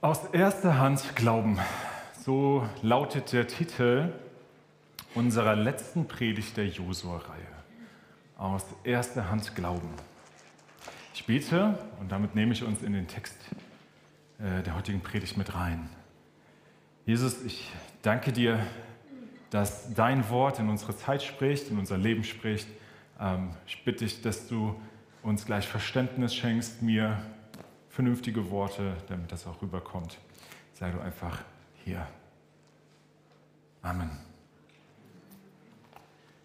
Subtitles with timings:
[0.00, 1.58] Aus erster Hand glauben.
[2.24, 4.12] So lautet der Titel
[5.16, 7.48] unserer letzten Predigt der Josua-Reihe.
[8.36, 9.88] Aus erster Hand glauben.
[11.14, 13.36] Ich bete und damit nehme ich uns in den Text
[14.38, 15.90] äh, der heutigen Predigt mit rein.
[17.04, 17.68] Jesus, ich
[18.02, 18.60] danke dir,
[19.50, 22.68] dass dein Wort in unsere Zeit spricht, in unser Leben spricht.
[23.18, 24.80] Ähm, ich bitte dich, dass du
[25.24, 27.20] uns gleich Verständnis schenkst, mir
[27.98, 30.18] vernünftige Worte, damit das auch rüberkommt.
[30.72, 31.36] Sei du einfach
[31.84, 32.06] hier.
[33.82, 34.08] Amen.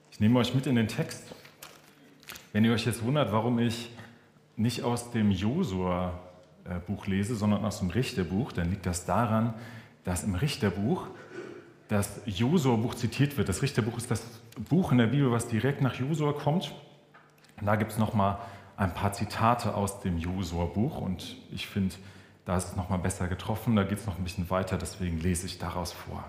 [0.09, 1.35] Ich nehme euch mit in den Text.
[2.53, 3.91] Wenn ihr euch jetzt wundert, warum ich
[4.55, 9.53] nicht aus dem Josua-Buch lese, sondern aus dem Richterbuch, dann liegt das daran,
[10.05, 11.05] dass im Richterbuch
[11.87, 13.47] das Josua-Buch zitiert wird.
[13.47, 14.23] Das Richterbuch ist das
[14.69, 16.73] Buch in der Bibel, was direkt nach Josua kommt.
[17.61, 18.39] Und da gibt es nochmal
[18.77, 21.95] ein paar Zitate aus dem Josua-Buch und ich finde,
[22.45, 25.45] da ist es nochmal besser getroffen, da geht es noch ein bisschen weiter, deswegen lese
[25.45, 26.23] ich daraus vor.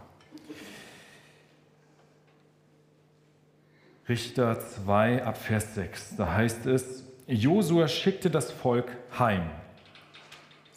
[4.09, 9.51] Richter 2 ab Vers 6, da heißt es, Josua schickte das Volk heim.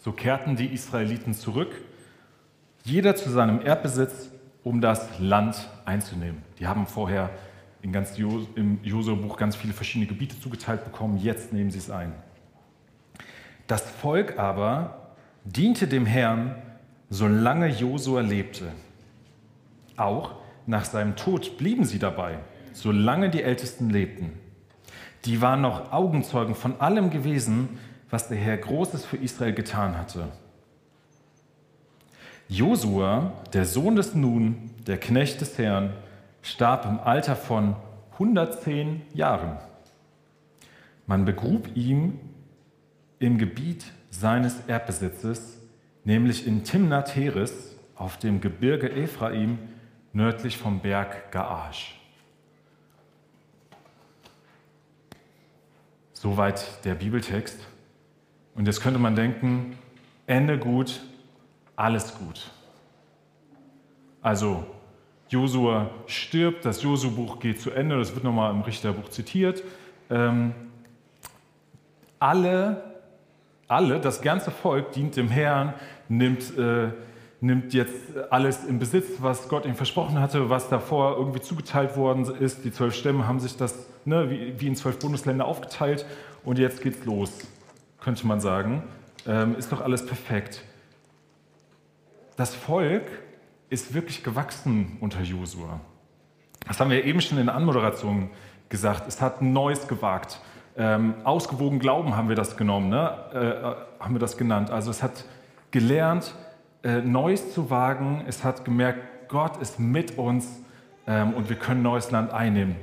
[0.02, 1.76] So kehrten die Israeliten zurück,
[2.86, 4.30] jeder zu seinem Erbbesitz,
[4.64, 6.42] um das Land einzunehmen.
[6.60, 7.30] Die haben vorher
[7.82, 11.18] in ganz jo im Josua-Buch ganz viele verschiedene Gebiete zugeteilt bekommen.
[11.18, 12.14] Jetzt nehmen sie es ein.
[13.68, 16.56] Das Volk aber diente dem Herrn,
[17.10, 18.72] solange Josua lebte.
[19.96, 22.40] Auch nach seinem Tod blieben sie dabei,
[22.74, 24.34] solange die Ältesten lebten.
[25.26, 30.30] Die waren noch Augenzeugen von allem gewesen, was der Herr Großes für Israel getan hatte.
[32.48, 35.94] Josua, der Sohn des Nun, der Knecht des Herrn,
[36.48, 37.76] starb im Alter von
[38.14, 39.58] 110 Jahren.
[41.06, 42.20] Man begrub ihn
[43.20, 45.60] im Gebiet seines Erbbesitzes,
[46.04, 49.60] nämlich in Timnath Heres auf dem Gebirge Ephraim
[50.14, 52.00] nördlich vom Berg Gaash.
[56.14, 57.60] Soweit der Bibeltext.
[58.56, 59.78] Und jetzt könnte man denken,
[60.26, 61.02] Ende gut,
[61.76, 62.50] alles gut.
[64.22, 64.66] Also
[65.30, 69.64] Josua stirbt, das Josu-Buch geht zu Ende, das wird nochmal im Richterbuch zitiert.
[70.10, 70.54] Ähm,
[72.20, 72.84] alle,
[73.68, 75.74] alle, das ganze Volk dient dem Herrn,
[76.08, 76.90] nimmt, äh,
[77.42, 77.96] nimmt jetzt
[78.30, 82.64] alles in Besitz, was Gott ihm versprochen hatte, was davor irgendwie zugeteilt worden ist.
[82.64, 86.06] Die zwölf Stämme haben sich das ne, wie, wie, in zwölf Bundesländer aufgeteilt
[86.44, 87.40] und jetzt geht's los,
[88.00, 88.84] könnte man sagen.
[89.28, 90.64] Ähm, ist doch alles perfekt.
[92.38, 93.04] Das Volk
[93.70, 95.80] ist wirklich gewachsen unter Josua.
[96.68, 98.30] Das haben wir eben schon in der Anmoderation
[98.70, 99.08] gesagt.
[99.08, 100.42] Es hat Neues gewagt.
[100.78, 103.86] Ähm, ausgewogen Glauben haben wir das genommen, ne?
[104.00, 104.70] äh, haben wir das genannt.
[104.70, 105.26] Also es hat
[105.72, 106.36] gelernt,
[106.84, 108.24] äh, Neues zu wagen.
[108.28, 110.62] Es hat gemerkt, Gott ist mit uns
[111.08, 112.76] ähm, und wir können neues Land einnehmen.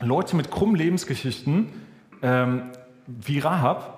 [0.00, 1.68] Leute mit krummen Lebensgeschichten
[2.22, 2.70] ähm,
[3.06, 3.93] wie Rahab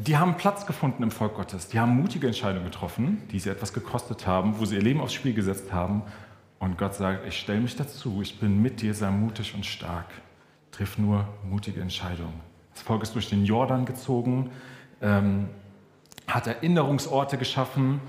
[0.00, 1.66] die haben Platz gefunden im Volk Gottes.
[1.66, 5.12] Die haben mutige Entscheidungen getroffen, die sie etwas gekostet haben, wo sie ihr Leben aufs
[5.12, 6.02] Spiel gesetzt haben.
[6.60, 10.06] Und Gott sagt, ich stelle mich dazu, ich bin mit dir, sei mutig und stark.
[10.70, 12.40] Triff nur mutige Entscheidungen.
[12.74, 14.50] Das Volk ist durch den Jordan gezogen,
[15.02, 15.48] ähm,
[16.28, 18.00] hat Erinnerungsorte geschaffen.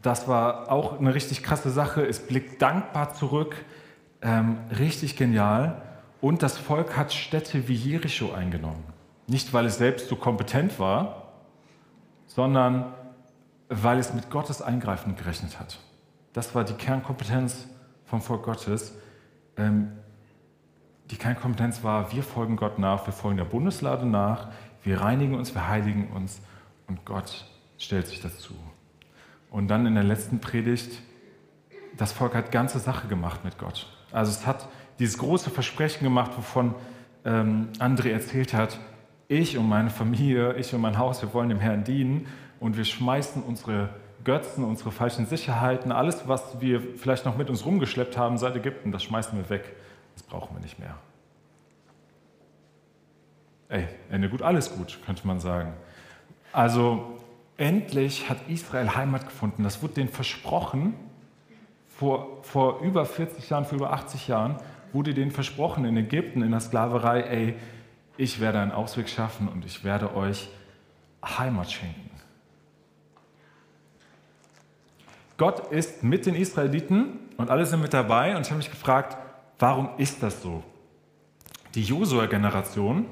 [0.00, 2.06] Das war auch eine richtig krasse Sache.
[2.06, 3.56] Es blickt dankbar zurück.
[4.22, 5.82] Ähm, richtig genial.
[6.20, 8.97] Und das Volk hat Städte wie Jericho eingenommen.
[9.28, 11.34] Nicht, weil es selbst so kompetent war,
[12.26, 12.92] sondern
[13.68, 15.78] weil es mit Gottes Eingreifen gerechnet hat.
[16.32, 17.68] Das war die Kernkompetenz
[18.06, 18.94] vom Volk Gottes.
[19.58, 19.92] Ähm,
[21.10, 24.48] die Kernkompetenz war, wir folgen Gott nach, wir folgen der Bundeslade nach,
[24.82, 26.40] wir reinigen uns, wir heiligen uns
[26.86, 27.44] und Gott
[27.76, 28.54] stellt sich dazu.
[29.50, 31.02] Und dann in der letzten Predigt,
[31.98, 33.86] das Volk hat ganze Sache gemacht mit Gott.
[34.10, 34.68] Also es hat
[34.98, 36.74] dieses große Versprechen gemacht, wovon
[37.24, 38.78] ähm, André erzählt hat,
[39.28, 42.26] ich und meine Familie, ich und mein Haus, wir wollen dem Herrn dienen
[42.60, 43.90] und wir schmeißen unsere
[44.24, 48.90] Götzen, unsere falschen Sicherheiten, alles, was wir vielleicht noch mit uns rumgeschleppt haben seit Ägypten,
[48.90, 49.76] das schmeißen wir weg.
[50.14, 50.96] Das brauchen wir nicht mehr.
[53.68, 55.74] Ey, Ende gut, alles gut, könnte man sagen.
[56.52, 57.18] Also
[57.58, 59.62] endlich hat Israel Heimat gefunden.
[59.62, 60.94] Das wurde denen versprochen.
[61.88, 64.56] Vor, vor über 40 Jahren, vor über 80 Jahren
[64.92, 67.54] wurde denen versprochen in Ägypten, in der Sklaverei, ey,
[68.18, 70.50] ich werde einen Ausweg schaffen und ich werde euch
[71.24, 72.10] Heimat schenken.
[75.38, 79.16] Gott ist mit den Israeliten und alle sind mit dabei und ich habe mich gefragt,
[79.58, 80.64] warum ist das so?
[81.74, 83.06] Die Josua-Generation,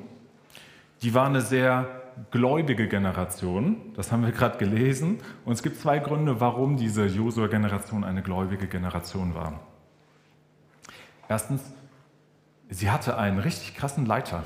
[1.02, 3.92] die war eine sehr gläubige Generation.
[3.94, 5.18] Das haben wir gerade gelesen.
[5.44, 9.60] Und es gibt zwei Gründe, warum diese Josua-Generation eine gläubige Generation war.
[11.28, 11.62] Erstens,
[12.68, 14.44] sie hatte einen richtig krassen Leiter.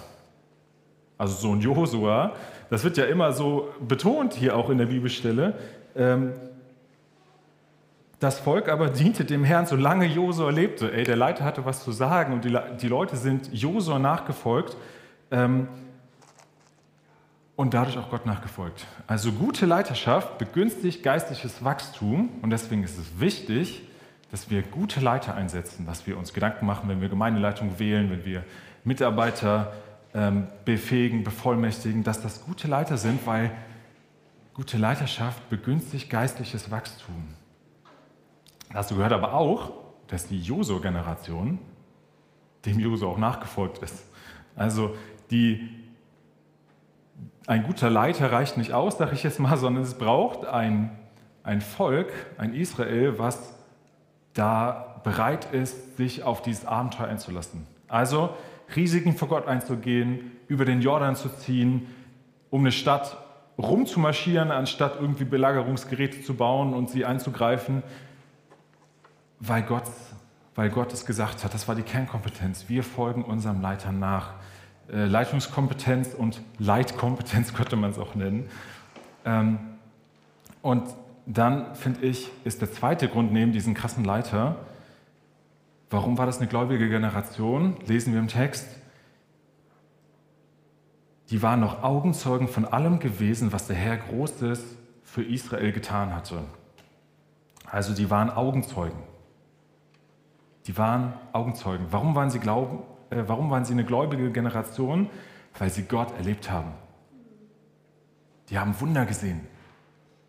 [1.20, 2.32] Also so ein Josua,
[2.70, 5.52] das wird ja immer so betont hier auch in der Bibelstelle.
[5.94, 6.32] Ähm,
[8.20, 10.90] das Volk aber diente dem Herrn, solange Josua lebte.
[10.90, 14.78] Ey, der Leiter hatte was zu sagen und die, die Leute sind Josua nachgefolgt
[15.30, 15.68] ähm,
[17.54, 18.86] und dadurch auch Gott nachgefolgt.
[19.06, 23.82] Also gute Leiterschaft begünstigt geistliches Wachstum und deswegen ist es wichtig,
[24.30, 28.24] dass wir gute Leiter einsetzen, dass wir uns Gedanken machen, wenn wir Gemeindeleitung wählen, wenn
[28.24, 28.42] wir
[28.84, 29.74] Mitarbeiter
[30.14, 33.52] ähm, befähigen, bevollmächtigen, dass das gute Leiter sind, weil
[34.54, 37.34] gute Leiterschaft begünstigt geistliches Wachstum.
[38.88, 39.72] Du gehört aber auch,
[40.08, 41.58] dass die Joso-Generation
[42.64, 44.04] dem Joso auch nachgefolgt ist.
[44.56, 44.96] Also
[45.30, 45.68] die,
[47.46, 50.90] ein guter Leiter reicht nicht aus, sage ich jetzt mal, sondern es braucht ein,
[51.42, 53.54] ein Volk, ein Israel, was
[54.34, 57.66] da bereit ist, sich auf dieses Abenteuer einzulassen.
[57.88, 58.30] Also
[58.76, 61.86] Risiken vor Gott einzugehen, über den Jordan zu ziehen,
[62.50, 63.16] um eine Stadt
[63.58, 67.82] rumzumarschieren, anstatt irgendwie Belagerungsgeräte zu bauen und sie einzugreifen
[69.40, 69.84] weil Gott,
[70.54, 71.52] weil Gott es gesagt hat.
[71.54, 72.66] Das war die Kernkompetenz.
[72.68, 74.34] Wir folgen unserem Leiter nach.
[74.92, 78.48] Äh, Leitungskompetenz und Leitkompetenz könnte man es auch nennen.
[79.24, 79.58] Ähm,
[80.62, 80.84] und
[81.26, 84.56] dann finde ich, ist der zweite Grund neben diesem krassen Leiter,
[85.90, 87.76] warum war das eine gläubige Generation?
[87.86, 88.68] Lesen wir im Text.
[91.28, 94.64] Die waren noch Augenzeugen von allem gewesen, was der Herr Großes
[95.02, 96.44] für Israel getan hatte.
[97.70, 98.98] Also die waren Augenzeugen.
[100.66, 101.86] Die waren Augenzeugen.
[101.90, 105.08] Warum waren sie, glauben, äh, warum waren sie eine gläubige Generation?
[105.58, 106.72] Weil sie Gott erlebt haben.
[108.48, 109.40] Die haben Wunder gesehen.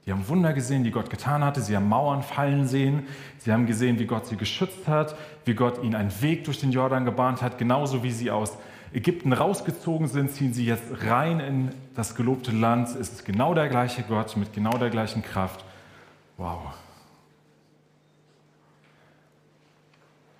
[0.05, 1.61] Die haben Wunder gesehen, die Gott getan hatte.
[1.61, 3.03] Sie haben Mauern fallen sehen.
[3.37, 5.15] Sie haben gesehen, wie Gott sie geschützt hat,
[5.45, 7.57] wie Gott ihnen einen Weg durch den Jordan gebahnt hat.
[7.57, 8.57] Genauso wie sie aus
[8.93, 12.89] Ägypten rausgezogen sind, ziehen sie jetzt rein in das gelobte Land.
[12.89, 15.63] Es ist genau der gleiche Gott mit genau der gleichen Kraft.
[16.37, 16.73] Wow.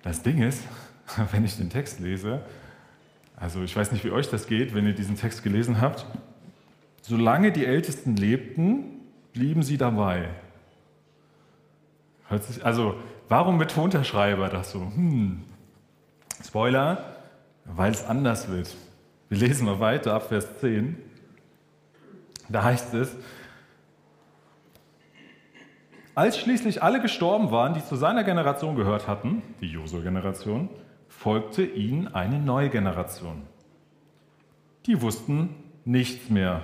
[0.02, 0.64] Das Ding ist,
[1.30, 2.42] wenn ich den Text lese,
[3.36, 6.06] also ich weiß nicht, wie euch das geht, wenn ihr diesen Text gelesen habt,
[7.00, 8.91] solange die Ältesten lebten,
[9.32, 10.28] blieben sie dabei.
[12.62, 12.96] also
[13.28, 14.80] warum betont der Schreiber das so?
[14.80, 15.44] Hm.
[16.44, 17.16] Spoiler,
[17.64, 18.74] weil es anders wird.
[19.28, 20.96] Wir lesen mal weiter ab Vers 10.
[22.48, 23.16] Da heißt es,
[26.14, 30.68] als schließlich alle gestorben waren, die zu seiner Generation gehört hatten, die Josua-Generation,
[31.08, 33.42] folgte ihnen eine neue Generation.
[34.86, 35.54] Die wussten
[35.84, 36.62] nichts mehr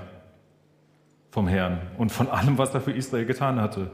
[1.30, 3.90] vom Herrn und von allem, was er für Israel getan hatte.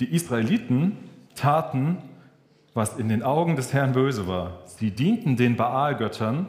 [0.00, 0.96] Die Israeliten
[1.34, 1.98] taten,
[2.74, 4.60] was in den Augen des Herrn böse war.
[4.66, 6.46] Sie dienten den Baal-Göttern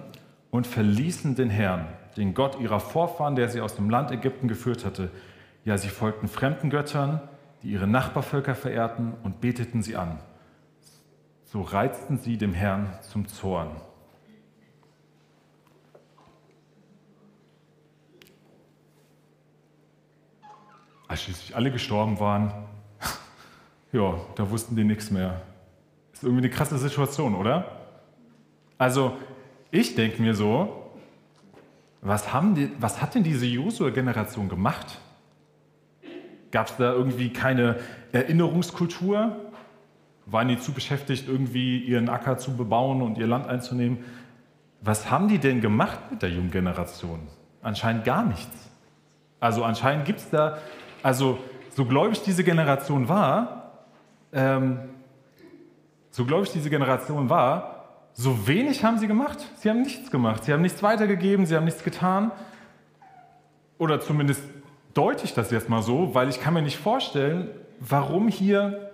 [0.52, 1.88] und verließen den Herrn,
[2.18, 5.10] den Gott ihrer Vorfahren, der sie aus dem Land Ägypten geführt hatte.
[5.64, 7.22] Ja, sie folgten fremden Göttern,
[7.64, 10.20] die ihre Nachbarvölker verehrten und beteten sie an.
[11.46, 13.70] So reizten sie dem Herrn zum Zorn.
[21.08, 22.52] Als schließlich alle gestorben waren,
[23.92, 25.42] ja, da wussten die nichts mehr.
[26.14, 27.66] Ist irgendwie eine krasse Situation, oder?
[28.78, 29.18] Also,
[29.72, 30.92] ich denke mir so,
[32.02, 35.00] was, haben die, was hat denn diese Josua-Generation gemacht?
[36.52, 37.78] Gab es da irgendwie keine
[38.12, 39.36] Erinnerungskultur?
[40.26, 44.00] Waren die zu beschäftigt, irgendwie ihren Acker zu bebauen und ihr Land einzunehmen?
[44.82, 47.20] Was haben die denn gemacht mit der jungen Generation?
[47.62, 48.70] Anscheinend gar nichts.
[49.40, 50.58] Also anscheinend gibt es da,
[51.08, 51.40] also
[51.74, 53.72] so gläubig diese Generation war,
[54.34, 54.80] ähm,
[56.12, 59.40] so gläubig diese Generation war, so wenig haben sie gemacht.
[59.56, 60.44] Sie haben nichts gemacht.
[60.44, 62.34] Sie haben nichts weitergegeben, sie haben nichts getan.
[63.78, 64.42] Oder zumindest
[64.94, 68.92] deute ich das jetzt mal so, weil ich kann mir nicht vorstellen, warum hier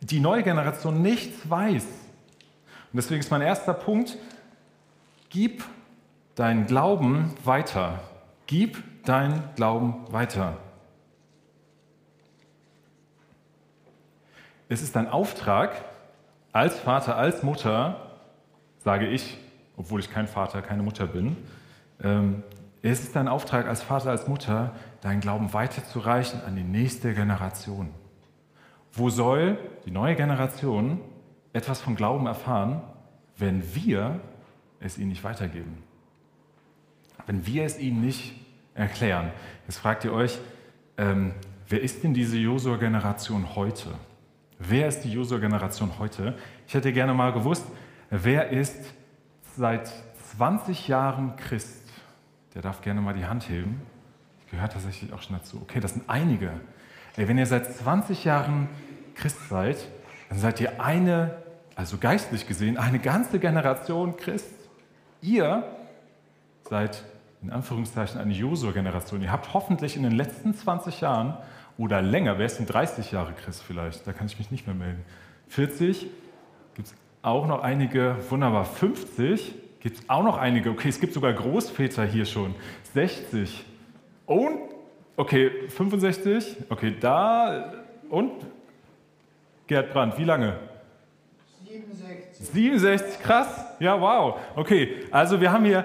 [0.00, 1.84] die neue Generation nichts weiß.
[1.84, 4.18] Und deswegen ist mein erster Punkt,
[5.28, 5.62] gib
[6.34, 8.00] deinen Glauben weiter.
[8.48, 10.56] Gib deinen Glauben weiter.
[14.70, 15.84] Es ist ein Auftrag,
[16.52, 18.06] als Vater, als Mutter,
[18.78, 19.36] sage ich,
[19.76, 21.36] obwohl ich kein Vater, keine Mutter bin,
[22.00, 22.44] ähm,
[22.80, 27.90] es ist dein Auftrag als Vater, als Mutter, deinen Glauben weiterzureichen an die nächste Generation.
[28.92, 31.00] Wo soll die neue Generation
[31.52, 32.80] etwas vom Glauben erfahren,
[33.38, 34.20] wenn wir
[34.78, 35.82] es ihnen nicht weitergeben?
[37.26, 38.34] Wenn wir es ihnen nicht
[38.74, 39.32] erklären.
[39.66, 40.38] Jetzt fragt ihr euch,
[40.96, 41.34] ähm,
[41.68, 43.88] wer ist denn diese Josua-Generation heute?
[44.62, 46.34] Wer ist die Josua-Generation heute?
[46.66, 47.64] Ich hätte gerne mal gewusst,
[48.10, 48.76] wer ist
[49.56, 49.90] seit
[50.36, 51.88] 20 Jahren Christ?
[52.54, 53.80] Der darf gerne mal die Hand heben.
[54.44, 55.60] Ich gehöre tatsächlich auch schon dazu.
[55.62, 56.52] Okay, das sind einige.
[57.16, 58.68] Ey, wenn ihr seit 20 Jahren
[59.14, 59.78] Christ seid,
[60.28, 61.36] dann seid ihr eine,
[61.74, 64.52] also geistlich gesehen, eine ganze Generation Christ.
[65.22, 65.64] Ihr
[66.68, 67.02] seid
[67.40, 69.22] in Anführungszeichen eine Josua-Generation.
[69.22, 71.38] Ihr habt hoffentlich in den letzten 20 Jahren
[71.78, 74.06] oder länger, wer ist denn 30 Jahre Christ vielleicht?
[74.06, 75.04] Da kann ich mich nicht mehr melden.
[75.48, 76.06] 40
[76.74, 78.64] gibt es auch noch einige, wunderbar.
[78.64, 80.70] 50 gibt es auch noch einige.
[80.70, 82.54] Okay, es gibt sogar Großväter hier schon.
[82.94, 83.64] 60
[84.26, 84.58] und,
[85.16, 87.72] okay, 65, okay, da
[88.08, 88.32] und
[89.66, 90.56] Gerd Brandt, wie lange?
[91.64, 92.46] 67.
[92.48, 93.64] 67, krass.
[93.78, 94.38] Ja, wow.
[94.56, 95.84] Okay, also wir haben hier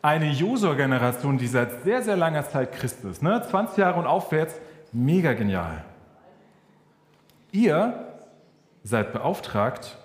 [0.00, 3.22] eine Josua-Generation, die seit sehr, sehr langer Zeit Christ ist.
[3.22, 3.42] Ne?
[3.42, 4.60] 20 Jahre und aufwärts,
[4.92, 5.84] mega genial.
[7.52, 8.06] Ihr
[8.84, 9.96] seid beauftragt,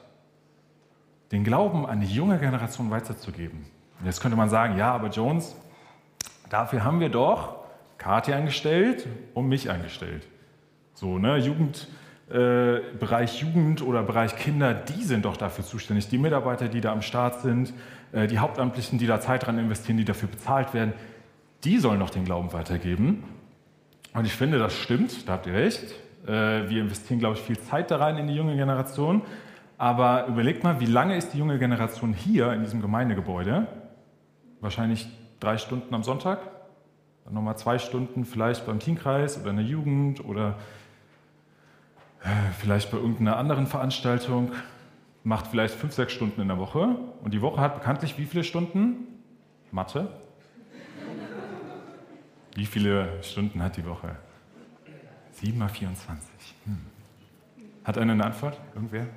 [1.32, 3.66] den Glauben an die junge Generation weiterzugeben.
[4.06, 5.56] Jetzt könnte man sagen, ja, aber Jones,
[6.50, 7.56] dafür haben wir doch
[7.98, 10.28] Kathi eingestellt und mich eingestellt.
[10.94, 11.88] So, ne, Jugend,
[12.30, 16.10] äh, Bereich Jugend oder Bereich Kinder, die sind doch dafür zuständig.
[16.10, 17.74] Die Mitarbeiter, die da am Start sind,
[18.12, 20.94] äh, die Hauptamtlichen, die da Zeit dran investieren, die dafür bezahlt werden,
[21.64, 23.24] die sollen doch den Glauben weitergeben.
[24.14, 25.96] Und ich finde, das stimmt, da habt ihr recht.
[26.26, 29.24] Äh, wir investieren, glaube ich, viel Zeit da rein in die junge Generation.
[29.78, 33.68] Aber überlegt mal, wie lange ist die junge Generation hier in diesem Gemeindegebäude?
[34.62, 35.08] Wahrscheinlich
[35.40, 36.40] drei Stunden am Sonntag,
[37.26, 40.56] dann nochmal zwei Stunden vielleicht beim Teamkreis oder in der Jugend oder
[42.24, 42.30] äh,
[42.60, 44.54] vielleicht bei irgendeiner anderen Veranstaltung,
[45.24, 46.96] macht vielleicht fünf, sechs Stunden in der Woche.
[47.22, 49.08] Und die Woche hat bekanntlich wie viele Stunden?
[49.72, 50.08] Mathe.
[52.56, 54.16] Wie viele Stunden hat die Woche?
[55.32, 56.30] 7 mal 24.
[56.66, 56.78] Hm.
[57.84, 58.60] Hat einer eine Antwort?
[58.76, 59.08] Irgendwer?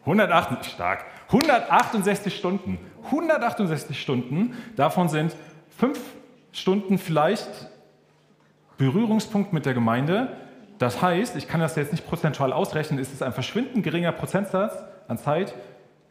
[0.00, 1.04] 168, stark.
[1.26, 2.78] 168 Stunden.
[3.04, 4.54] 168 Stunden.
[4.76, 5.36] Davon sind
[5.76, 6.00] fünf
[6.52, 7.68] Stunden vielleicht
[8.78, 10.36] Berührungspunkt mit der Gemeinde.
[10.78, 14.74] Das heißt, ich kann das jetzt nicht prozentual ausrechnen, es ist ein verschwindend geringer Prozentsatz
[15.06, 15.54] an Zeit,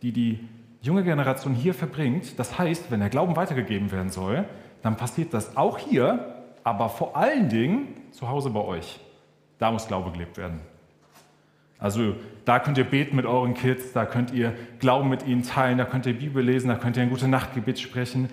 [0.04, 0.48] die die
[0.82, 2.38] junge Generation hier verbringt.
[2.38, 4.46] Das heißt, wenn der Glauben weitergegeben werden soll,
[4.82, 9.00] dann passiert das auch hier, aber vor allen Dingen zu Hause bei euch.
[9.58, 10.62] Da muss Glaube gelebt werden.
[11.80, 15.78] Also da könnt ihr beten mit euren Kids, da könnt ihr Glauben mit ihnen teilen,
[15.78, 18.30] da könnt ihr Bibel lesen, da könnt ihr ein gute Nachtgebet sprechen.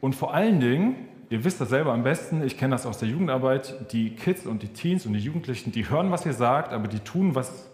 [0.00, 0.96] Und vor allen Dingen,
[1.30, 4.62] ihr wisst das selber am besten, ich kenne das aus der Jugendarbeit, die Kids und
[4.62, 7.70] die Teens und die Jugendlichen, die hören, was ihr sagt, aber die tun, was,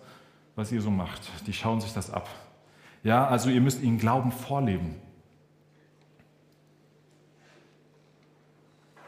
[0.57, 1.23] was ihr so macht.
[1.47, 2.29] Die schauen sich das ab.
[3.02, 4.97] Ja, also ihr müsst ihnen Glauben vorleben.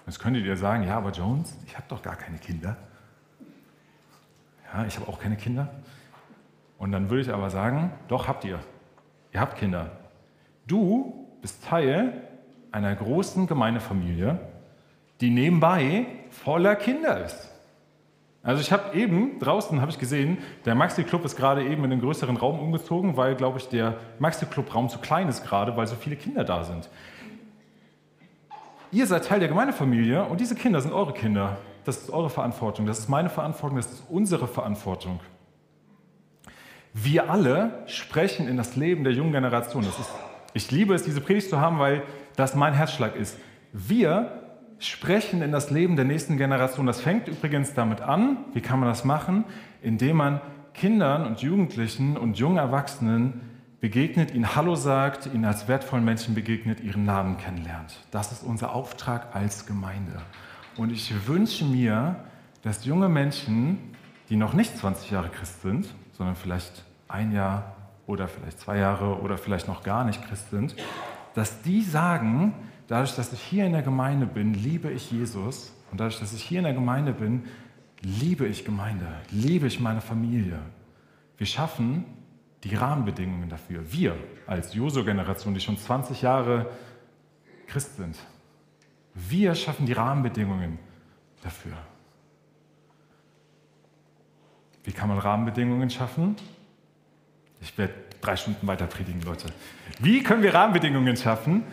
[0.06, 2.76] Jetzt könntet ihr sagen, ja, aber Jones, ich habe doch gar keine Kinder.
[4.72, 5.68] Ja, ich habe auch keine Kinder.
[6.78, 8.58] Und dann würde ich aber sagen, doch habt ihr.
[9.32, 9.90] Ihr habt Kinder.
[10.66, 12.22] Du bist Teil
[12.72, 14.40] einer großen Gemeindefamilie,
[15.20, 17.50] die nebenbei voller Kinder ist.
[18.42, 21.90] Also ich habe eben draußen habe ich gesehen, der Maxi Club ist gerade eben in
[21.90, 25.76] den größeren Raum umgezogen, weil glaube ich der Maxi Club Raum zu klein ist gerade,
[25.76, 26.88] weil so viele Kinder da sind.
[28.92, 31.56] Ihr seid Teil der Gemeindefamilie und diese Kinder sind eure Kinder.
[31.86, 35.18] Das ist eure Verantwortung, das ist meine Verantwortung, das ist unsere Verantwortung.
[36.92, 39.82] Wir alle sprechen in das Leben der jungen Generation.
[39.82, 39.98] Ist,
[40.52, 42.02] ich liebe es, diese Predigt zu haben, weil
[42.36, 43.38] das mein Herzschlag ist.
[43.72, 44.42] Wir
[44.78, 46.84] sprechen in das Leben der nächsten Generation.
[46.84, 49.44] Das fängt übrigens damit an, wie kann man das machen?
[49.80, 50.42] Indem man
[50.74, 53.51] Kindern und Jugendlichen und jungen Erwachsenen
[53.82, 57.98] begegnet, ihnen Hallo sagt, ihnen als wertvollen Menschen begegnet, ihren Namen kennenlernt.
[58.12, 60.22] Das ist unser Auftrag als Gemeinde.
[60.76, 62.14] Und ich wünsche mir,
[62.62, 63.78] dass junge Menschen,
[64.28, 67.74] die noch nicht 20 Jahre Christ sind, sondern vielleicht ein Jahr
[68.06, 70.76] oder vielleicht zwei Jahre oder vielleicht noch gar nicht Christ sind,
[71.34, 72.54] dass die sagen,
[72.86, 75.72] dadurch, dass ich hier in der Gemeinde bin, liebe ich Jesus.
[75.90, 77.46] Und dadurch, dass ich hier in der Gemeinde bin,
[78.00, 80.60] liebe ich Gemeinde, liebe ich meine Familie.
[81.36, 82.04] Wir schaffen
[82.64, 83.92] die Rahmenbedingungen dafür.
[83.92, 84.16] Wir
[84.46, 86.70] als Joso-Generation, die schon 20 Jahre
[87.66, 88.16] Christ sind,
[89.14, 90.78] wir schaffen die Rahmenbedingungen
[91.42, 91.72] dafür.
[94.84, 96.36] Wie kann man Rahmenbedingungen schaffen?
[97.60, 99.48] Ich werde drei Stunden weiter predigen, Leute.
[100.00, 101.64] Wie können wir Rahmenbedingungen schaffen?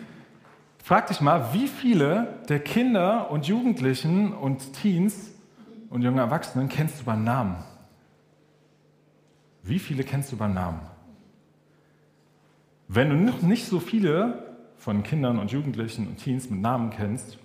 [0.82, 5.30] Frag dich mal, wie viele der Kinder und Jugendlichen und Teens
[5.88, 7.56] und junge Erwachsenen kennst du beim Namen?
[9.62, 10.80] Wie viele kennst du beim Namen?
[12.88, 17.38] Wenn du nicht so viele von Kindern und Jugendlichen und Teens mit Namen kennst,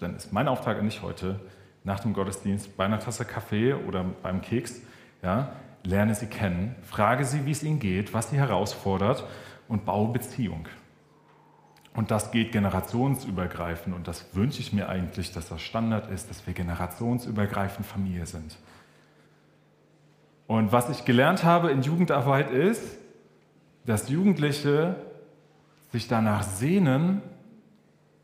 [0.00, 1.40] dann ist mein Auftrag an dich heute,
[1.82, 4.80] nach dem Gottesdienst bei einer Tasse Kaffee oder beim Keks,
[5.22, 5.52] ja,
[5.82, 9.24] lerne sie kennen, frage sie, wie es ihnen geht, was sie herausfordert
[9.68, 10.66] und baue Beziehung.
[11.94, 16.46] Und das geht generationsübergreifend und das wünsche ich mir eigentlich, dass das Standard ist, dass
[16.46, 18.56] wir generationsübergreifend Familie sind.
[20.46, 22.98] Und was ich gelernt habe in Jugendarbeit ist,
[23.86, 24.96] dass Jugendliche
[25.92, 27.22] sich danach sehnen,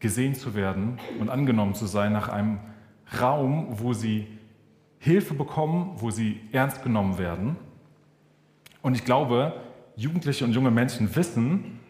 [0.01, 2.59] gesehen zu werden und angenommen zu sein nach einem
[3.21, 4.27] Raum, wo sie
[4.99, 7.57] Hilfe bekommen, wo sie ernst genommen werden.
[8.83, 9.55] Und ich glaube,
[9.97, 11.81] Jugendliche und junge Menschen wissen,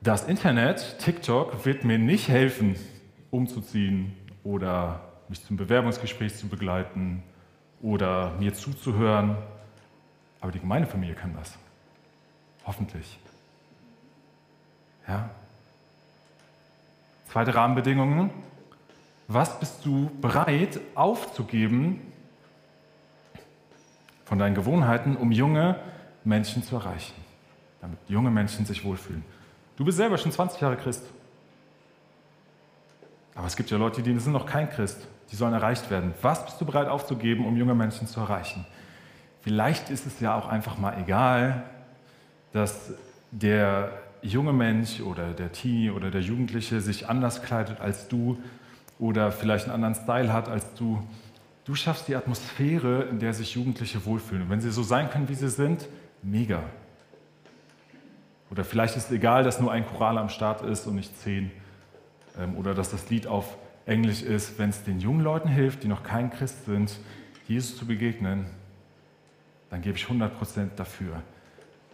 [0.00, 2.76] das Internet, TikTok, wird mir nicht helfen,
[3.30, 7.22] umzuziehen oder mich zum Bewerbungsgespräch zu begleiten
[7.84, 9.36] oder mir zuzuhören.
[10.40, 11.56] Aber die Gemeindefamilie kann das.
[12.66, 13.18] Hoffentlich.
[15.06, 15.28] Ja?
[17.30, 18.30] Zweite Rahmenbedingungen.
[19.28, 22.00] Was bist du bereit aufzugeben
[24.24, 25.78] von deinen Gewohnheiten, um junge
[26.24, 27.14] Menschen zu erreichen,
[27.80, 29.24] damit junge Menschen sich wohlfühlen?
[29.76, 31.04] Du bist selber schon 20 Jahre Christ.
[33.34, 35.06] Aber es gibt ja Leute, die sind noch kein Christ.
[35.30, 36.14] Die sollen erreicht werden.
[36.22, 38.66] Was bist du bereit aufzugeben, um junge Menschen zu erreichen?
[39.42, 41.64] Vielleicht ist es ja auch einfach mal egal,
[42.52, 42.92] dass
[43.30, 43.90] der
[44.22, 48.38] junge Mensch oder der Teenie oder der Jugendliche sich anders kleidet als du
[48.98, 51.02] oder vielleicht einen anderen Style hat als du.
[51.64, 54.44] Du schaffst die Atmosphäre, in der sich Jugendliche wohlfühlen.
[54.44, 55.86] Und wenn sie so sein können, wie sie sind,
[56.22, 56.62] mega.
[58.50, 61.50] Oder vielleicht ist es egal, dass nur ein Choral am Start ist und nicht zehn.
[62.38, 64.58] Ähm, oder dass das Lied auf Englisch ist.
[64.58, 66.98] Wenn es den jungen Leuten hilft, die noch kein Christ sind,
[67.46, 68.46] Jesus zu begegnen,
[69.70, 70.30] dann gebe ich 100%
[70.76, 71.22] dafür.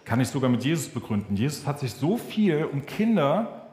[0.05, 1.37] Kann ich sogar mit Jesus begründen.
[1.37, 3.67] Jesus hat sich so viel um Kinder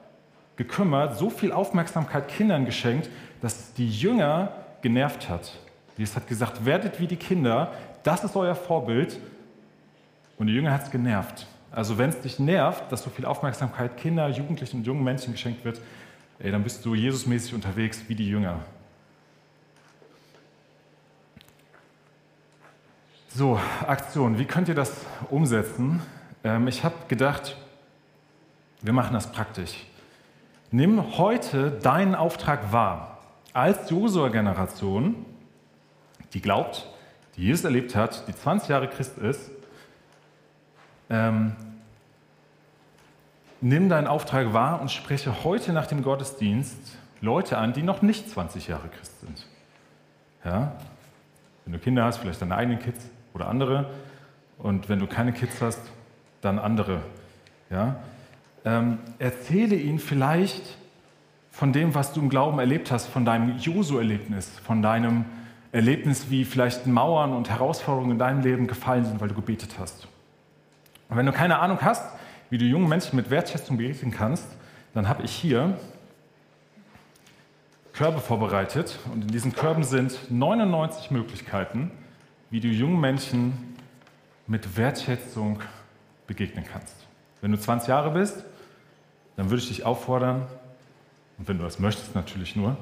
[0.55, 3.09] gekümmert, so viel Aufmerksamkeit Kindern geschenkt,
[3.41, 5.53] dass die Jünger genervt hat.
[5.97, 9.19] Jesus hat gesagt, werdet wie die Kinder, das ist euer Vorbild.
[10.37, 11.47] Und die Jünger hat es genervt.
[11.71, 15.65] Also wenn es dich nervt, dass so viel Aufmerksamkeit Kinder, Jugendlichen und jungen Menschen geschenkt
[15.65, 15.81] wird,
[16.39, 18.59] ey, dann bist du Jesusmäßig unterwegs wie die Jünger.
[23.29, 24.39] So, Aktion.
[24.39, 24.91] Wie könnt ihr das
[25.29, 26.01] umsetzen?
[26.43, 27.55] Ähm, ich habe gedacht,
[28.81, 29.85] wir machen das praktisch.
[30.71, 33.19] Nimm heute deinen Auftrag wahr.
[33.53, 35.25] Als Josua-Generation,
[36.33, 36.87] die glaubt,
[37.35, 39.51] die Jesus erlebt hat, die 20 Jahre Christ ist,
[41.09, 41.55] ähm,
[43.61, 48.29] nimm deinen Auftrag wahr und spreche heute nach dem Gottesdienst Leute an, die noch nicht
[48.29, 49.45] 20 Jahre Christ sind.
[50.45, 50.73] Ja?
[51.65, 53.89] Wenn du Kinder hast, vielleicht deine eigenen Kids oder andere.
[54.57, 55.81] Und wenn du keine Kids hast,
[56.41, 57.01] dann andere.
[57.69, 57.97] Ja?
[58.65, 60.77] Ähm, erzähle ihnen vielleicht
[61.51, 65.25] von dem, was du im Glauben erlebt hast, von deinem Josu-Erlebnis, von deinem
[65.71, 70.07] Erlebnis, wie vielleicht Mauern und Herausforderungen in deinem Leben gefallen sind, weil du gebetet hast.
[71.09, 72.03] Und wenn du keine Ahnung hast,
[72.49, 74.47] wie du jungen Menschen mit Wertschätzung begegnen kannst,
[74.93, 75.77] dann habe ich hier
[77.93, 81.91] Körbe vorbereitet und in diesen Körben sind 99 Möglichkeiten,
[82.49, 83.75] wie du jungen Menschen
[84.45, 85.59] mit Wertschätzung
[86.27, 86.95] begegnen kannst.
[87.41, 88.43] Wenn du 20 Jahre bist,
[89.35, 90.47] dann würde ich dich auffordern,
[91.37, 92.77] und wenn du das möchtest natürlich nur,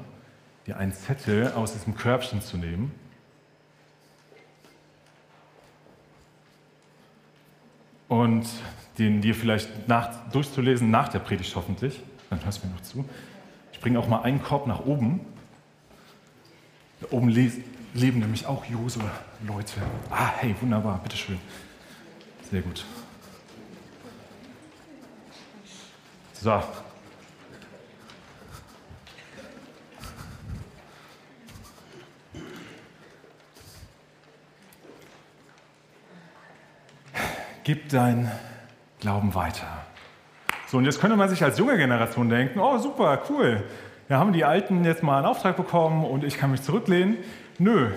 [0.67, 2.91] dir einen Zettel aus diesem Körbchen zu nehmen
[8.07, 8.47] und
[8.97, 11.99] den dir vielleicht nach, durchzulesen nach der Predigt hoffentlich.
[12.29, 13.05] Dann hörst du mir noch zu.
[13.73, 15.19] Ich bringe auch mal einen Korb nach oben.
[17.01, 19.81] Da oben leben nämlich auch Josua-Leute.
[20.09, 21.39] Ah, hey, wunderbar, bitteschön.
[22.49, 22.85] Sehr gut.
[26.33, 26.61] So.
[37.65, 38.31] Gib dein
[38.99, 39.65] Glauben weiter.
[40.67, 43.63] So, und jetzt könnte man sich als junge Generation denken, oh super, cool.
[44.07, 47.17] Ja, haben die Alten jetzt mal einen Auftrag bekommen und ich kann mich zurücklehnen?
[47.57, 47.89] Nö.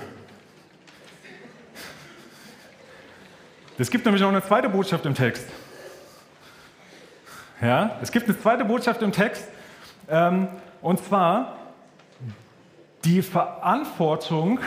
[3.76, 5.46] Es gibt nämlich noch eine zweite Botschaft im Text.
[7.61, 9.46] Ja, es gibt eine zweite Botschaft im Text,
[10.09, 10.48] ähm,
[10.81, 11.59] und zwar
[13.04, 14.61] die Verantwortung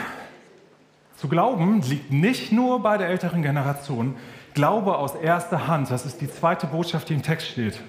[1.16, 4.14] zu glauben liegt nicht nur bei der älteren Generation,
[4.54, 7.80] Glaube aus erster Hand, das ist die zweite Botschaft, die im Text steht.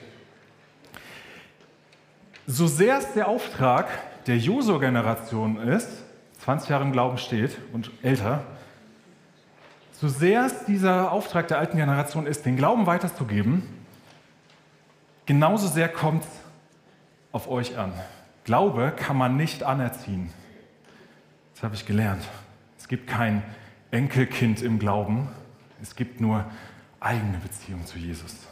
[2.48, 3.88] So sehr es der Auftrag
[4.26, 5.90] der Josua-Generation ist,
[6.40, 8.44] 20 Jahre im Glauben steht und älter,
[9.94, 13.64] so sehr es dieser Auftrag der alten Generation ist, den Glauben weiterzugeben,
[15.26, 16.30] genauso sehr kommt es
[17.32, 17.94] auf euch an.
[18.44, 20.34] Glaube kann man nicht anerziehen.
[21.56, 22.24] Das habe ich gelernt.
[22.78, 23.44] Es gibt kein
[23.92, 25.30] Enkelkind im Glauben.
[25.84, 26.46] Es gibt nur
[27.02, 28.48] eigene Beziehung zu Jesus.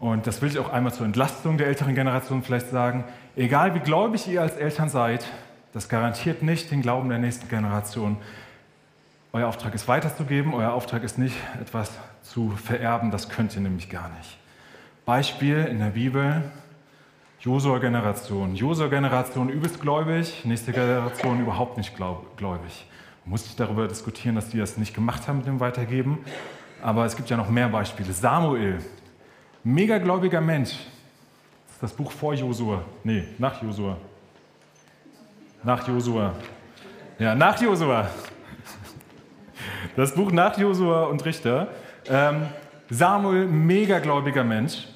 [0.00, 3.04] Und das will ich auch einmal zur Entlastung der älteren Generation vielleicht sagen.
[3.36, 5.26] Egal wie gläubig ihr als Eltern seid,
[5.74, 8.16] das garantiert nicht den Glauben der nächsten Generation.
[9.34, 13.90] Euer Auftrag ist weiterzugeben, euer Auftrag ist nicht etwas zu vererben, das könnt ihr nämlich
[13.90, 14.38] gar nicht.
[15.04, 16.42] Beispiel in der Bibel,
[17.40, 18.54] Josua-Generation.
[18.54, 22.86] Josua-Generation übelst gläubig, nächste Generation überhaupt nicht gläubig.
[23.24, 26.18] Muss nicht darüber diskutieren, dass die das nicht gemacht haben mit dem Weitergeben,
[26.82, 28.12] aber es gibt ja noch mehr Beispiele.
[28.12, 28.78] Samuel,
[29.62, 30.70] mega gläubiger Mensch.
[30.70, 32.84] Das ist das Buch vor Josua.
[33.04, 33.96] Nee, nach Josua.
[35.62, 36.34] Nach Josua.
[37.18, 38.10] Ja, nach Josua.
[39.94, 41.68] Das Buch nach Josua und Richter.
[42.08, 42.46] Ähm,
[42.90, 44.88] Samuel, mega gläubiger Mensch,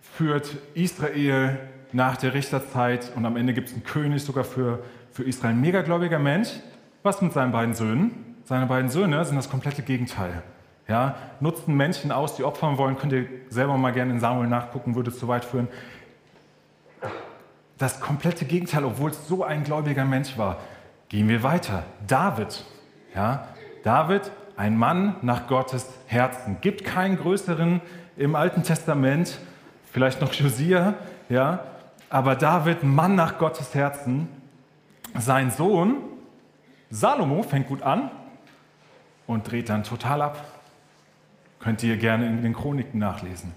[0.00, 1.58] führt Israel
[1.92, 4.82] nach der Richterzeit und am Ende gibt es einen König sogar für,
[5.20, 5.54] für Israel.
[5.54, 6.50] Mega gläubiger Mensch.
[7.02, 8.36] Was mit seinen beiden Söhnen?
[8.44, 10.42] Seine beiden Söhne sind das komplette Gegenteil.
[10.88, 12.98] Ja, nutzen Menschen aus, die opfern wollen.
[12.98, 15.68] Könnt ihr selber mal gerne in Samuel nachgucken, würde es zu weit führen
[17.80, 20.58] das komplette Gegenteil, obwohl es so ein gläubiger Mensch war.
[21.08, 21.82] Gehen wir weiter.
[22.06, 22.62] David,
[23.14, 23.48] ja,
[23.82, 26.58] David, ein Mann nach Gottes Herzen.
[26.60, 27.80] Gibt keinen größeren
[28.18, 29.38] im Alten Testament,
[29.90, 30.92] vielleicht noch Josia,
[31.30, 31.60] ja,
[32.10, 34.28] aber David, Mann nach Gottes Herzen.
[35.18, 35.96] Sein Sohn
[36.90, 38.10] Salomo fängt gut an
[39.26, 40.44] und dreht dann total ab.
[41.60, 43.52] Könnt ihr gerne in den Chroniken nachlesen.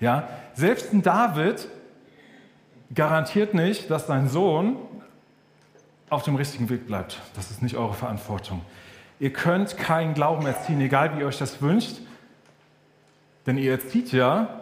[0.00, 1.68] Ja, selbst ein David
[2.94, 4.76] garantiert nicht, dass dein Sohn
[6.08, 7.20] auf dem richtigen Weg bleibt.
[7.34, 8.62] Das ist nicht eure Verantwortung.
[9.20, 11.98] Ihr könnt keinen Glauben erziehen, egal wie ihr euch das wünscht,
[13.46, 14.60] denn ihr erzieht ja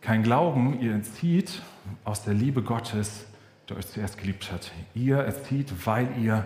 [0.00, 1.60] kein Glauben, ihr entzieht
[2.04, 3.26] aus der Liebe Gottes,
[3.68, 4.72] der euch zuerst geliebt hat.
[4.94, 6.44] Ihr erzieht, weil ihr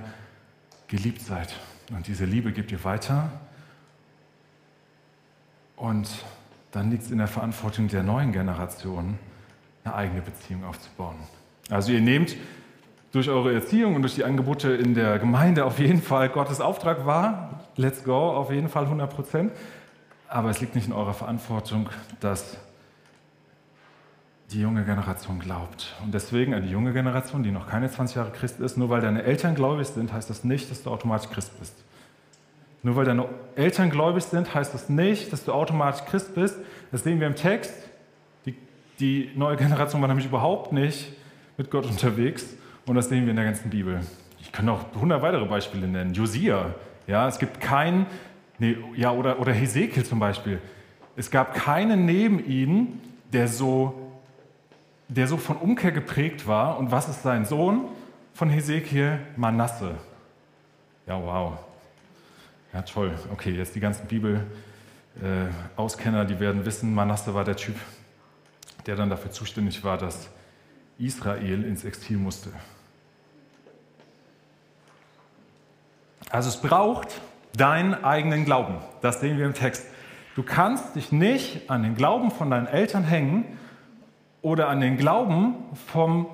[0.88, 1.54] geliebt seid.
[1.90, 3.30] Und diese Liebe gebt ihr weiter.
[5.76, 6.08] Und
[6.72, 9.18] dann liegt es in der Verantwortung der neuen Generation,
[9.84, 11.16] eine eigene Beziehung aufzubauen.
[11.70, 12.36] Also ihr nehmt
[13.12, 17.04] durch eure Erziehung und durch die Angebote in der Gemeinde auf jeden Fall Gottes Auftrag
[17.04, 17.60] wahr.
[17.76, 19.52] Let's go, auf jeden Fall 100 Prozent.
[20.28, 22.56] Aber es liegt nicht in eurer Verantwortung, dass
[24.52, 25.94] die junge Generation glaubt.
[26.04, 29.00] Und deswegen an die junge Generation, die noch keine 20 Jahre Christ ist, nur weil
[29.00, 31.74] deine Eltern gläubig sind, heißt das nicht, dass du automatisch Christ bist.
[32.82, 36.58] Nur weil deine Eltern gläubig sind, heißt das nicht, dass du automatisch Christ bist.
[36.90, 37.74] Das sehen wir im Text.
[38.44, 38.56] Die,
[38.98, 41.12] die neue Generation war nämlich überhaupt nicht
[41.56, 42.44] mit Gott unterwegs.
[42.86, 44.00] Und das sehen wir in der ganzen Bibel.
[44.40, 46.12] Ich kann noch 100 weitere Beispiele nennen.
[46.12, 46.74] Josia.
[47.06, 48.06] Ja, es gibt keinen,
[48.58, 50.60] nee, ja, oder, oder Hesekiel zum Beispiel.
[51.14, 53.00] Es gab keinen neben ihnen,
[53.32, 54.01] der so,
[55.14, 56.78] der so von Umkehr geprägt war.
[56.78, 57.84] Und was ist sein Sohn
[58.32, 59.18] von Hesekiel?
[59.36, 59.96] Manasse.
[61.06, 61.58] Ja, wow.
[62.72, 63.12] Ja, toll.
[63.30, 67.76] Okay, jetzt die ganzen Bibel-Auskenner, die werden wissen, Manasse war der Typ,
[68.86, 70.30] der dann dafür zuständig war, dass
[70.98, 72.48] Israel ins Exil musste.
[76.30, 77.20] Also es braucht
[77.54, 78.76] deinen eigenen Glauben.
[79.02, 79.84] Das sehen wir im Text.
[80.34, 83.44] Du kannst dich nicht an den Glauben von deinen Eltern hängen
[84.42, 85.54] oder an den Glauben
[85.86, 86.26] vom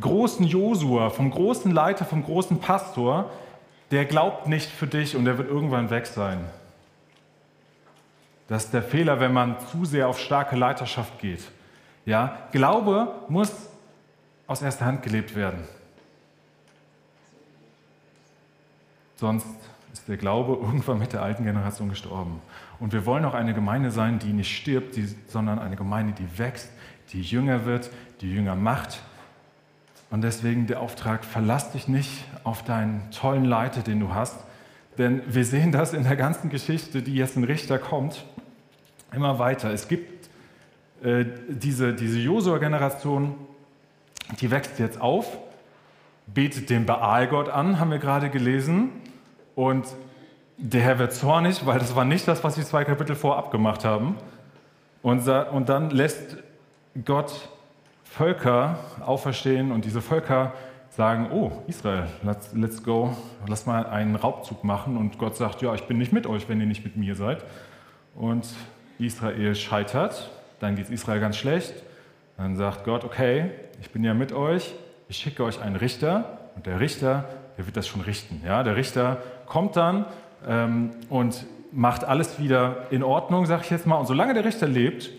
[0.00, 3.30] großen Josua, vom großen Leiter, vom großen Pastor,
[3.90, 6.44] der glaubt nicht für dich und der wird irgendwann weg sein.
[8.48, 11.42] Das ist der Fehler, wenn man zu sehr auf starke Leiterschaft geht.
[12.06, 13.52] Ja, Glaube muss
[14.46, 15.64] aus erster Hand gelebt werden.
[19.16, 19.46] Sonst
[19.92, 22.40] ist der Glaube irgendwann mit der alten Generation gestorben.
[22.80, 26.38] Und wir wollen auch eine Gemeinde sein, die nicht stirbt, die, sondern eine Gemeinde, die
[26.38, 26.70] wächst,
[27.12, 29.00] die jünger wird, die jünger macht,
[30.10, 34.36] und deswegen der Auftrag, verlass dich nicht auf deinen tollen Leiter, den du hast.
[34.96, 38.24] Denn wir sehen das in der ganzen Geschichte, die jetzt in Richter kommt,
[39.12, 39.70] immer weiter.
[39.70, 40.30] Es gibt
[41.02, 43.34] äh, diese, diese Josua-Generation,
[44.40, 45.38] die wächst jetzt auf,
[46.26, 48.90] betet den Baal-Gott an, haben wir gerade gelesen.
[49.54, 49.86] Und
[50.58, 53.84] der Herr wird zornig, weil das war nicht das, was die zwei Kapitel vorab gemacht
[53.84, 54.16] haben.
[55.02, 56.36] Und, und dann lässt
[57.04, 57.48] Gott
[58.02, 60.52] Völker auferstehen und diese Völker
[60.90, 63.16] sagen, oh, Israel, let's, let's go,
[63.46, 64.96] lass mal einen Raubzug machen.
[64.96, 67.44] Und Gott sagt, ja, ich bin nicht mit euch, wenn ihr nicht mit mir seid.
[68.16, 68.48] Und
[68.98, 71.74] Israel scheitert, dann geht es Israel ganz schlecht.
[72.36, 74.74] Dann sagt Gott, okay, ich bin ja mit euch,
[75.08, 78.42] ich schicke euch einen Richter und der Richter, der wird das schon richten.
[78.44, 78.64] Ja?
[78.64, 80.04] Der Richter kommt dann
[80.46, 83.96] ähm, und macht alles wieder in Ordnung, sag ich jetzt mal.
[83.96, 85.10] Und solange der Richter lebt,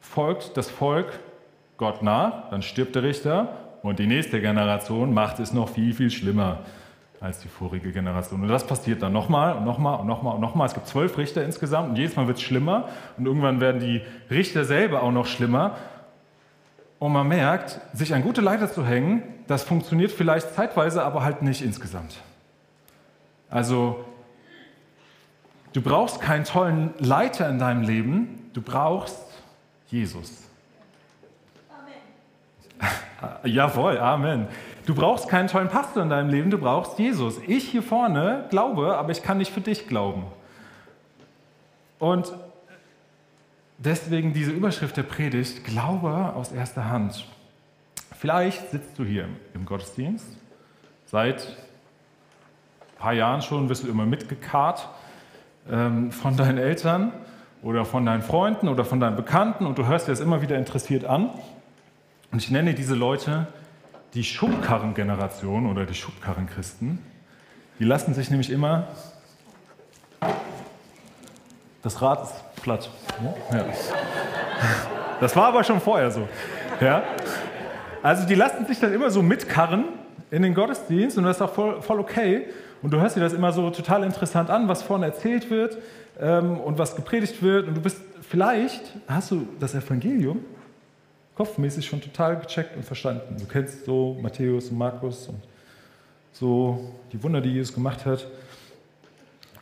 [0.00, 1.18] folgt das Volk
[1.76, 6.10] Gott nach, dann stirbt der Richter und die nächste Generation macht es noch viel, viel
[6.10, 6.58] schlimmer
[7.20, 8.42] als die vorige Generation.
[8.42, 10.66] Und das passiert dann nochmal und nochmal und nochmal und nochmal.
[10.66, 14.02] Es gibt zwölf Richter insgesamt und jedes Mal wird es schlimmer und irgendwann werden die
[14.30, 15.76] Richter selber auch noch schlimmer.
[16.98, 21.42] Und man merkt, sich an gute Leiter zu hängen, das funktioniert vielleicht zeitweise, aber halt
[21.42, 22.16] nicht insgesamt.
[23.50, 24.04] Also,
[25.74, 29.20] du brauchst keinen tollen Leiter in deinem Leben, du brauchst
[29.88, 30.44] Jesus.
[32.80, 33.44] Amen.
[33.44, 34.48] Jawohl, Amen.
[34.86, 37.38] Du brauchst keinen tollen Pastor in deinem Leben, du brauchst Jesus.
[37.46, 40.24] Ich hier vorne glaube, aber ich kann nicht für dich glauben.
[41.98, 42.32] Und
[43.78, 47.26] deswegen diese Überschrift der Predigt, Glaube aus erster Hand.
[48.18, 50.26] Vielleicht sitzt du hier im Gottesdienst,
[51.06, 54.88] seit ein paar Jahren schon wirst du immer mitgekarrt
[55.70, 57.12] ähm, von deinen Eltern
[57.62, 60.56] oder von deinen Freunden oder von deinen Bekannten und du hörst dir das immer wieder
[60.56, 61.30] interessiert an.
[62.30, 63.46] Und ich nenne diese Leute
[64.14, 66.98] die Schubkarrengeneration oder die Schubkarrenchristen,
[67.78, 68.88] die lassen sich nämlich immer.
[71.82, 72.90] Das Rad ist platt.
[73.52, 73.64] Ja.
[75.20, 76.28] Das war aber schon vorher so.
[76.80, 77.02] Ja.
[78.02, 79.84] Also die lassen sich dann immer so mitkarren
[80.30, 82.46] in den Gottesdienst und das ist auch voll, voll okay.
[82.82, 85.78] Und du hörst dir das immer so total interessant an, was vorne erzählt wird
[86.20, 87.68] ähm, und was gepredigt wird.
[87.68, 90.40] Und du bist vielleicht, hast du das Evangelium
[91.34, 93.36] kopfmäßig schon total gecheckt und verstanden.
[93.38, 95.40] Du kennst so Matthäus und Markus und
[96.32, 98.26] so die Wunder, die Jesus gemacht hat.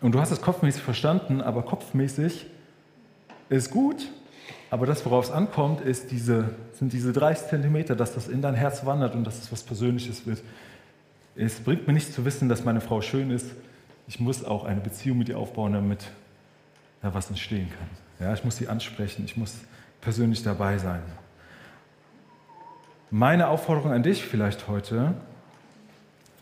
[0.01, 2.47] Und du hast es kopfmäßig verstanden, aber kopfmäßig
[3.49, 4.09] ist gut.
[4.73, 8.55] Aber das, worauf es ankommt, ist diese, sind diese 30 Zentimeter, dass das in dein
[8.55, 10.43] Herz wandert und dass es was Persönliches wird.
[11.37, 13.51] Es bringt mir nichts zu wissen, dass meine Frau schön ist.
[14.09, 16.07] Ich muss auch eine Beziehung mit ihr aufbauen, damit
[17.03, 18.27] da was entstehen kann.
[18.27, 19.59] Ja, ich muss sie ansprechen, ich muss
[20.01, 21.03] persönlich dabei sein.
[23.11, 25.13] Meine Aufforderung an dich vielleicht heute,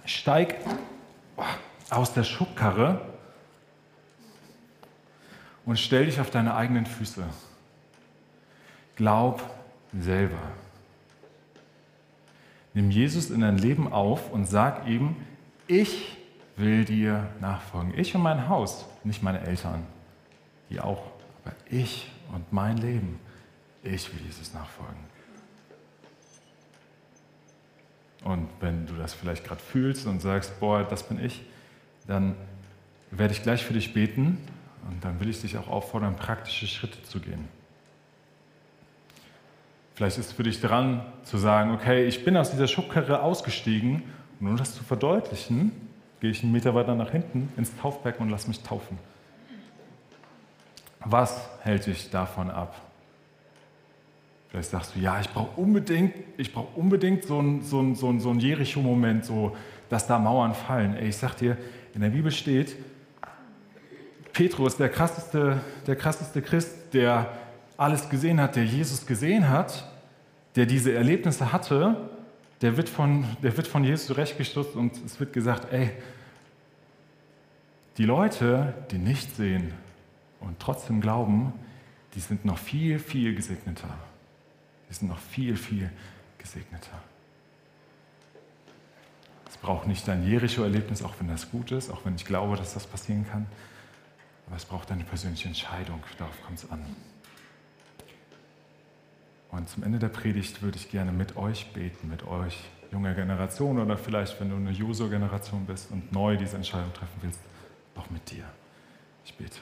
[0.04, 0.54] steig
[1.90, 3.00] aus der Schubkarre
[5.66, 7.24] und stell dich auf deine eigenen Füße.
[9.00, 9.42] Glaub
[9.98, 10.42] selber.
[12.74, 15.16] Nimm Jesus in dein Leben auf und sag ihm,
[15.66, 16.18] ich
[16.56, 17.94] will dir nachfolgen.
[17.96, 19.86] Ich und mein Haus, nicht meine Eltern,
[20.68, 21.02] die auch,
[21.42, 23.18] aber ich und mein Leben,
[23.82, 25.02] ich will Jesus nachfolgen.
[28.22, 31.40] Und wenn du das vielleicht gerade fühlst und sagst, boah, das bin ich,
[32.06, 32.36] dann
[33.10, 34.36] werde ich gleich für dich beten
[34.90, 37.48] und dann will ich dich auch auffordern, praktische Schritte zu gehen.
[40.00, 44.02] Vielleicht ist es für dich dran zu sagen, okay, ich bin aus dieser Schubkarre ausgestiegen
[44.40, 45.72] und um das zu verdeutlichen,
[46.20, 48.96] gehe ich einen Meter weiter nach hinten ins Taufbecken und lass mich taufen.
[51.04, 52.80] Was hält dich davon ab?
[54.48, 58.08] Vielleicht sagst du, ja, ich brauche unbedingt, ich brauch unbedingt so einen so ein, so
[58.08, 59.54] ein, so ein Jericho-Moment, so,
[59.90, 60.96] dass da Mauern fallen.
[60.96, 61.58] Ey, ich sag dir,
[61.92, 62.74] in der Bibel steht,
[64.32, 67.30] Petrus, der krasseste, der krasseste Christ, der
[67.76, 69.89] alles gesehen hat, der Jesus gesehen hat,
[70.56, 72.10] der diese Erlebnisse hatte,
[72.60, 75.90] der wird von, der wird von Jesus zurechtgestutzt und es wird gesagt, ey,
[77.96, 79.72] die Leute, die nicht sehen
[80.40, 81.52] und trotzdem glauben,
[82.14, 83.88] die sind noch viel, viel gesegneter.
[84.88, 85.90] Wir sind noch viel, viel
[86.38, 87.02] gesegneter.
[89.48, 92.74] Es braucht nicht dein Jericho-Erlebnis, auch wenn das gut ist, auch wenn ich glaube, dass
[92.74, 93.46] das passieren kann.
[94.46, 96.02] Aber es braucht eine persönliche Entscheidung.
[96.18, 96.84] Darauf kommt es an.
[99.50, 103.78] Und zum Ende der Predigt würde ich gerne mit euch beten, mit euch, junger Generation
[103.78, 107.40] oder vielleicht, wenn du eine Juso-Generation bist und neu diese Entscheidung treffen willst,
[107.96, 108.44] auch mit dir.
[109.24, 109.60] Ich bete.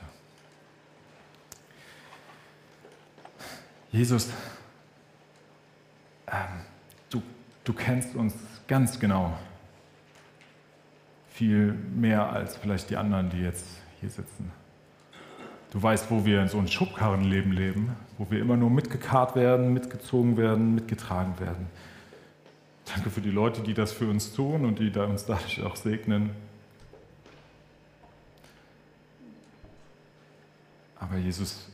[3.91, 4.31] Jesus,
[6.27, 6.65] ähm,
[7.11, 7.23] du,
[7.65, 8.35] du kennst uns
[8.67, 9.39] ganz genau.
[11.31, 13.67] Viel mehr als vielleicht die anderen, die jetzt
[14.01, 14.51] hier sitzen.
[15.71, 19.73] Du weißt, wo wir in so einem Schubkarrenleben leben, wo wir immer nur mitgekarrt werden,
[19.75, 21.67] mitgezogen werden, mitgetragen werden.
[22.87, 26.31] Danke für die Leute, die das für uns tun und die uns dadurch auch segnen.
[30.99, 31.69] Aber Jesus,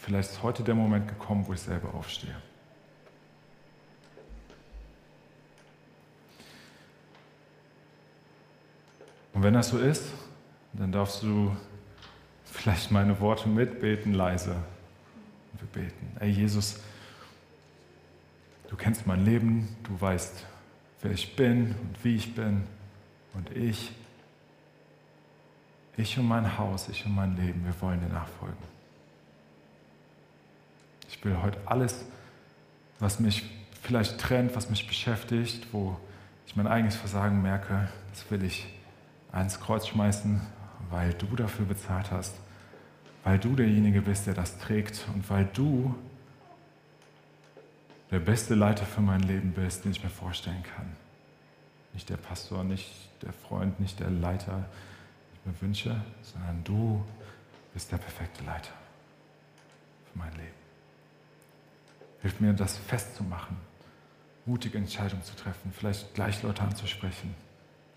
[0.00, 2.34] vielleicht ist heute der Moment gekommen, wo ich selber aufstehe.
[9.34, 10.04] Und wenn das so ist,
[10.72, 11.54] dann darfst du
[12.50, 14.56] vielleicht meine Worte mitbeten, leise.
[15.58, 16.16] Wir beten.
[16.20, 16.80] Ey Jesus,
[18.68, 20.44] du kennst mein Leben, du weißt,
[21.02, 22.64] wer ich bin und wie ich bin.
[23.34, 23.92] Und ich,
[25.96, 28.56] ich und mein Haus, ich und mein Leben, wir wollen dir nachfolgen.
[31.08, 32.04] Ich will heute alles,
[32.98, 33.44] was mich
[33.82, 35.96] vielleicht trennt, was mich beschäftigt, wo
[36.46, 38.66] ich mein eigenes Versagen merke, das will ich
[39.32, 40.40] ans Kreuz schmeißen,
[40.90, 42.34] weil du dafür bezahlt hast,
[43.24, 45.94] weil du derjenige bist, der das trägt und weil du
[48.10, 50.96] der beste Leiter für mein Leben bist, den ich mir vorstellen kann.
[51.92, 52.90] Nicht der Pastor, nicht
[53.22, 57.04] der Freund, nicht der Leiter, den ich mir wünsche, sondern du
[57.74, 58.72] bist der perfekte Leiter
[60.10, 60.58] für mein Leben.
[62.22, 63.56] Hilf mir, das festzumachen,
[64.46, 67.34] mutige Entscheidungen zu treffen, vielleicht gleich Leute anzusprechen.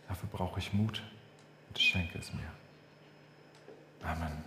[0.07, 1.01] Dafür brauche ich Mut
[1.69, 2.60] und schenke es mir.
[4.05, 4.43] Amen.